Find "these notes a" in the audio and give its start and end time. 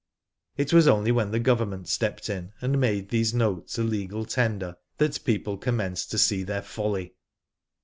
3.09-3.83